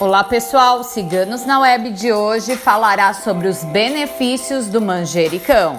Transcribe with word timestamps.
Olá 0.00 0.24
pessoal, 0.24 0.82
Ciganos 0.82 1.46
na 1.46 1.60
Web 1.60 1.90
de 1.90 2.12
hoje 2.12 2.56
falará 2.56 3.14
sobre 3.14 3.46
os 3.46 3.62
benefícios 3.62 4.66
do 4.66 4.80
manjericão. 4.80 5.78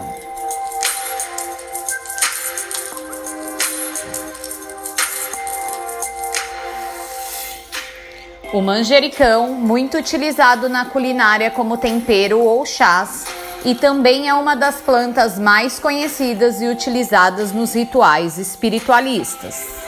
O 8.54 8.62
manjericão, 8.62 9.50
muito 9.50 9.98
utilizado 9.98 10.70
na 10.70 10.86
culinária 10.86 11.52
como 11.52 11.76
tempero 11.76 12.40
ou 12.40 12.66
chás, 12.66 13.26
e 13.66 13.76
também 13.76 14.30
é 14.30 14.34
uma 14.34 14.56
das 14.56 14.80
plantas 14.80 15.38
mais 15.38 15.78
conhecidas 15.78 16.62
e 16.62 16.68
utilizadas 16.68 17.52
nos 17.52 17.74
rituais 17.74 18.38
espiritualistas. 18.38 19.85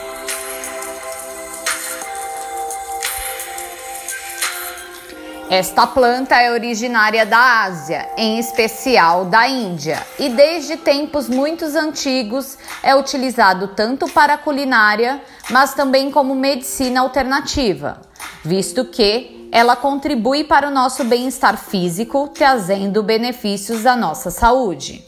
Esta 5.50 5.86
planta 5.86 6.36
é 6.36 6.52
originária 6.52 7.24
da 7.24 7.62
Ásia, 7.62 8.06
em 8.18 8.38
especial 8.38 9.24
da 9.24 9.48
Índia, 9.48 10.06
e 10.18 10.28
desde 10.28 10.76
tempos 10.76 11.26
muito 11.26 11.64
antigos 11.64 12.58
é 12.82 12.94
utilizado 12.94 13.68
tanto 13.68 14.06
para 14.10 14.36
culinária, 14.36 15.22
mas 15.48 15.72
também 15.72 16.10
como 16.10 16.34
medicina 16.34 17.00
alternativa, 17.00 17.98
visto 18.44 18.84
que 18.84 19.48
ela 19.50 19.74
contribui 19.74 20.44
para 20.44 20.68
o 20.68 20.70
nosso 20.70 21.02
bem-estar 21.04 21.56
físico, 21.56 22.28
trazendo 22.28 23.02
benefícios 23.02 23.86
à 23.86 23.96
nossa 23.96 24.30
saúde. 24.30 25.02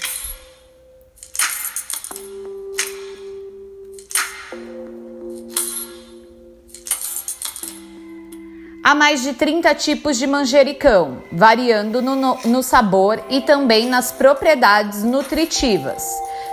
Há 8.90 8.94
mais 8.96 9.22
de 9.22 9.34
30 9.34 9.72
tipos 9.76 10.18
de 10.18 10.26
manjericão, 10.26 11.22
variando 11.30 12.02
no, 12.02 12.16
no, 12.16 12.60
sabor 12.60 13.22
e 13.30 13.40
também 13.40 13.86
nas 13.86 14.10
propriedades 14.10 15.04
nutritivas. 15.04 16.04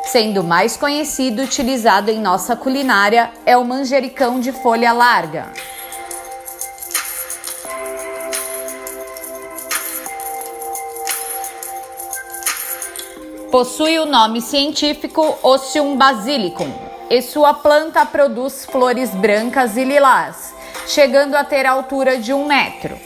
Sendo 0.04 0.44
mais 0.44 0.78
conhecido 0.78 1.42
e 1.42 1.46
utilizado 1.46 2.12
em 2.12 2.22
nossa 2.22 2.56
culinária 2.56 3.32
é 3.44 3.58
o 3.58 3.66
manjericão 3.66 4.40
de 4.40 4.52
folha 4.52 4.94
larga. 4.94 5.52
Possui 13.50 13.98
o 13.98 14.06
nome 14.06 14.42
científico 14.42 15.40
Ossium 15.42 15.98
basilicum 15.98 16.72
e 17.10 17.20
sua 17.20 17.56
planta 17.56 18.06
produz 18.06 18.64
flores 18.64 19.10
brancas 19.10 19.76
e 19.76 19.84
lilás 19.84 20.56
chegando 20.88 21.36
a 21.36 21.44
ter 21.44 21.66
a 21.66 21.72
altura 21.72 22.18
de 22.18 22.34
um 22.34 22.48
metro. 22.48 22.98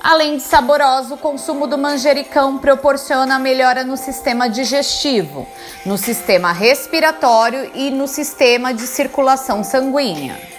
Além 0.00 0.36
de 0.36 0.42
saboroso, 0.44 1.14
o 1.14 1.18
consumo 1.18 1.66
do 1.66 1.76
manjericão 1.76 2.58
proporciona 2.58 3.40
melhora 3.40 3.82
no 3.82 3.96
sistema 3.96 4.48
digestivo, 4.48 5.48
no 5.84 5.98
sistema 5.98 6.52
respiratório 6.52 7.72
e 7.74 7.90
no 7.90 8.06
sistema 8.06 8.72
de 8.72 8.82
circulação 8.82 9.64
sanguínea. 9.64 10.55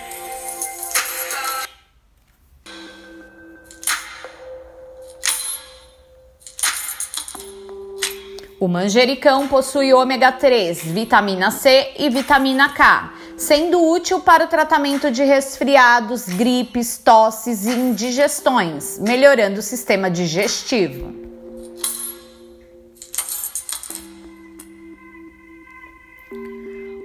O 8.60 8.68
manjericão 8.68 9.48
possui 9.48 9.94
ômega 9.94 10.32
3, 10.32 10.86
vitamina 10.86 11.52
C 11.52 11.92
e 11.96 12.10
vitamina 12.10 12.70
K, 12.70 13.14
sendo 13.38 13.80
útil 13.88 14.20
para 14.20 14.46
o 14.46 14.48
tratamento 14.48 15.12
de 15.12 15.24
resfriados, 15.24 16.28
gripes, 16.28 16.98
tosses 16.98 17.68
e 17.68 17.72
indigestões, 17.72 18.98
melhorando 18.98 19.60
o 19.60 19.62
sistema 19.62 20.10
digestivo. 20.10 21.14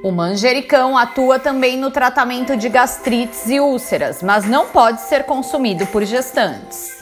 O 0.02 0.10
manjericão 0.10 0.96
atua 0.96 1.38
também 1.38 1.76
no 1.76 1.90
tratamento 1.90 2.56
de 2.56 2.70
gastrites 2.70 3.46
e 3.50 3.60
úlceras, 3.60 4.22
mas 4.22 4.46
não 4.46 4.68
pode 4.68 5.02
ser 5.02 5.24
consumido 5.24 5.86
por 5.88 6.02
gestantes. 6.02 7.01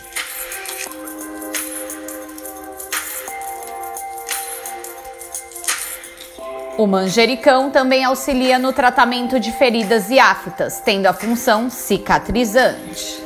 O 6.78 6.86
manjericão 6.86 7.70
também 7.70 8.04
auxilia 8.04 8.58
no 8.58 8.72
tratamento 8.72 9.38
de 9.38 9.52
feridas 9.52 10.08
e 10.08 10.18
aftas, 10.18 10.80
tendo 10.80 11.06
a 11.06 11.12
função 11.12 11.68
cicatrizante. 11.68 13.20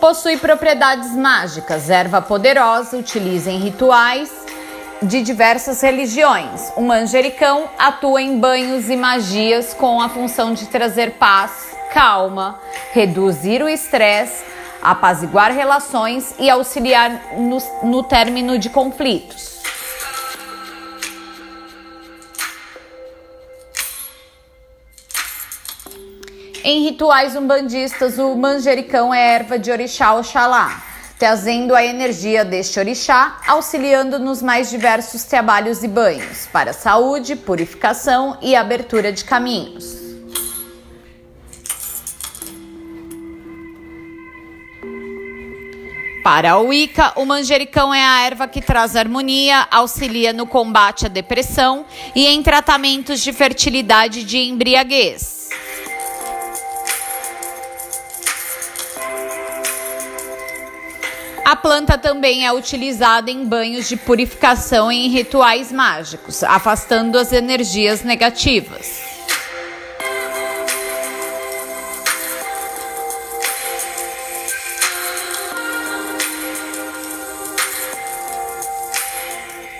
Possui 0.00 0.36
propriedades 0.36 1.16
mágicas, 1.16 1.90
erva 1.90 2.22
poderosa, 2.22 2.96
utiliza 2.96 3.50
em 3.50 3.58
rituais 3.58 4.30
de 5.02 5.20
diversas 5.22 5.80
religiões. 5.80 6.72
O 6.76 6.82
manjericão 6.82 7.68
atua 7.78 8.22
em 8.22 8.38
banhos 8.38 8.88
e 8.88 8.96
magias 8.96 9.74
com 9.74 10.00
a 10.00 10.08
função 10.08 10.54
de 10.54 10.66
trazer 10.66 11.12
paz, 11.12 11.76
calma, 11.92 12.60
reduzir 12.92 13.62
o 13.62 13.68
estresse 13.68 14.55
apaziguar 14.86 15.50
relações 15.50 16.32
e 16.38 16.48
auxiliar 16.48 17.34
no, 17.36 17.58
no 17.82 18.04
término 18.04 18.56
de 18.56 18.70
conflitos. 18.70 19.56
Em 26.62 26.84
rituais 26.84 27.34
umbandistas, 27.34 28.16
o 28.18 28.36
manjericão 28.36 29.12
é 29.12 29.34
erva 29.34 29.58
de 29.58 29.72
orixá 29.72 30.14
Oxalá, 30.14 30.80
trazendo 31.18 31.74
a 31.74 31.84
energia 31.84 32.44
deste 32.44 32.78
orixá, 32.78 33.40
auxiliando 33.46 34.20
nos 34.20 34.40
mais 34.40 34.70
diversos 34.70 35.24
trabalhos 35.24 35.82
e 35.82 35.88
banhos, 35.88 36.46
para 36.52 36.72
saúde, 36.72 37.34
purificação 37.34 38.38
e 38.40 38.54
abertura 38.54 39.12
de 39.12 39.24
caminhos. 39.24 40.05
Para 46.26 46.58
o 46.58 46.66
Wicca, 46.66 47.12
o 47.14 47.24
manjericão 47.24 47.94
é 47.94 48.04
a 48.04 48.22
erva 48.22 48.48
que 48.48 48.60
traz 48.60 48.96
harmonia, 48.96 49.68
auxilia 49.70 50.32
no 50.32 50.44
combate 50.44 51.06
à 51.06 51.08
depressão 51.08 51.86
e 52.16 52.26
em 52.26 52.42
tratamentos 52.42 53.20
de 53.20 53.32
fertilidade 53.32 54.24
de 54.24 54.38
embriaguez. 54.38 55.50
A 61.44 61.54
planta 61.54 61.96
também 61.96 62.44
é 62.44 62.52
utilizada 62.52 63.30
em 63.30 63.44
banhos 63.44 63.88
de 63.88 63.96
purificação 63.96 64.90
e 64.90 65.06
em 65.06 65.08
rituais 65.08 65.70
mágicos, 65.70 66.42
afastando 66.42 67.16
as 67.20 67.32
energias 67.32 68.02
negativas. 68.02 69.15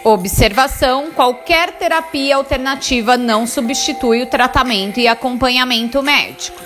Observação: 0.06 1.11
qualquer 1.11 1.72
terapia 1.72 2.37
alternativa 2.37 3.17
não 3.17 3.44
substitui 3.44 4.22
o 4.22 4.27
tratamento 4.27 5.00
e 5.00 5.09
acompanhamento 5.09 6.00
médico. 6.00 6.66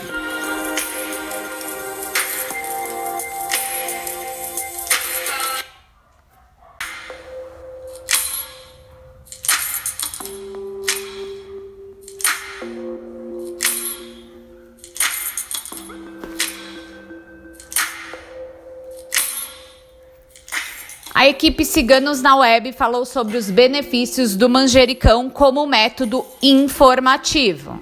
A 21.20 21.28
equipe 21.28 21.66
Ciganos 21.66 22.22
na 22.22 22.34
Web 22.34 22.72
falou 22.72 23.04
sobre 23.04 23.36
os 23.36 23.50
benefícios 23.50 24.34
do 24.34 24.48
manjericão 24.48 25.28
como 25.28 25.66
método 25.66 26.24
informativo. 26.42 27.78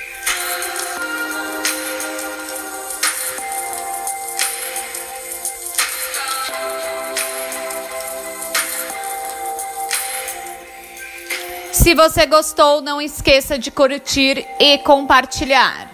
Se 11.74 11.95
você 11.95 12.27
gostou, 12.27 12.79
não 12.79 13.01
esqueça 13.01 13.57
de 13.57 13.71
curtir 13.71 14.45
e 14.59 14.77
compartilhar. 14.77 15.90